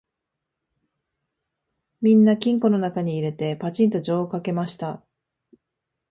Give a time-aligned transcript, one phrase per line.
[2.01, 5.05] みんな金庫のなかに入れて、ぱちんと錠をかけました